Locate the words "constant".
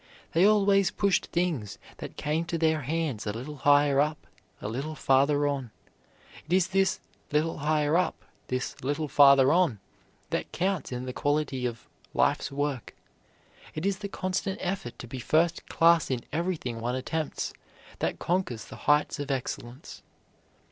14.09-14.57